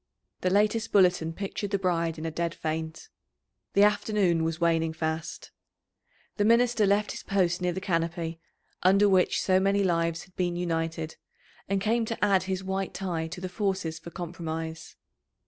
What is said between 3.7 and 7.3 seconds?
The afternoon was waning fast. The minister left his